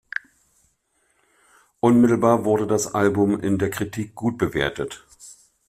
Unmittelbar 1.79 2.43
wurde 2.43 2.65
das 2.65 2.95
Album 2.95 3.39
in 3.39 3.59
der 3.59 3.69
Kritik 3.69 4.15
gut 4.15 4.39
bewertet. 4.39 5.05